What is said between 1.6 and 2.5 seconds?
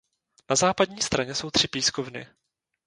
pískovny.